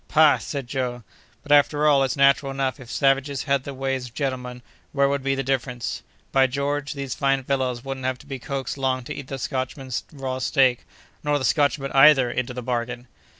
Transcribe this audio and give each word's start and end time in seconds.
"Pah!" 0.07 0.39
said 0.39 0.65
Joe, 0.65 1.03
"but, 1.43 1.51
after 1.51 1.85
all, 1.87 2.03
it's 2.03 2.17
natural 2.17 2.51
enough. 2.51 2.79
If 2.79 2.89
savages 2.89 3.43
had 3.43 3.65
the 3.65 3.73
ways 3.75 4.05
of 4.07 4.15
gentlemen, 4.15 4.63
where 4.93 5.07
would 5.07 5.21
be 5.21 5.35
the 5.35 5.43
difference? 5.43 6.01
By 6.31 6.47
George, 6.47 6.93
these 6.93 7.13
fine 7.13 7.43
fellows 7.43 7.85
wouldn't 7.85 8.07
have 8.07 8.17
to 8.17 8.25
be 8.25 8.39
coaxed 8.39 8.79
long 8.79 9.03
to 9.03 9.13
eat 9.13 9.27
the 9.27 9.37
Scotchman's 9.37 10.03
raw 10.11 10.39
steak, 10.39 10.87
nor 11.23 11.37
the 11.37 11.45
Scotchman 11.45 11.91
either, 11.91 12.31
into 12.31 12.51
the 12.51 12.63
bargain!" 12.63 13.07